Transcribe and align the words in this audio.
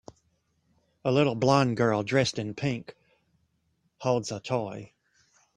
A 1.05 1.11
little 1.11 1.35
blond 1.35 1.77
girl 1.77 2.01
dressed 2.01 2.39
in 2.39 2.55
pink 2.55 2.95
holds 3.99 4.31
a 4.31 4.39
toy. 4.39 4.93